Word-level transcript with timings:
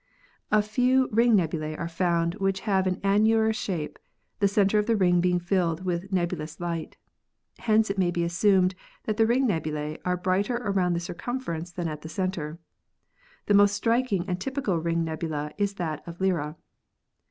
A 0.51 0.63
few 0.63 1.07
ring 1.11 1.35
nebulae 1.35 1.75
are 1.75 1.87
found 1.87 2.33
which 2.41 2.61
have 2.61 2.87
an 2.87 2.99
annular 3.03 3.53
shape, 3.53 3.99
the 4.39 4.47
center 4.47 4.79
of 4.79 4.87
the 4.87 4.95
ring 4.95 5.21
being 5.21 5.39
filled 5.39 5.85
with 5.85 6.11
nebulous 6.11 6.59
light. 6.59 6.97
Hence 7.59 7.91
it 7.91 7.99
may 7.99 8.09
be 8.09 8.23
assumed 8.23 8.73
that 9.03 9.17
the 9.17 9.27
ring 9.27 9.45
nebulae 9.45 9.99
are 10.03 10.17
brighter 10.17 10.55
around 10.57 10.93
the 10.93 10.99
circumference 10.99 11.71
than 11.71 11.87
at 11.87 12.01
the 12.01 12.09
center. 12.09 12.57
The 13.45 13.53
most 13.53 13.73
striking 13.75 14.25
and 14.27 14.41
typical 14.41 14.79
ring 14.79 15.03
nebula 15.03 15.51
is 15.59 15.75
that 15.75 16.01
of 16.07 16.19
Lyra. 16.19 16.55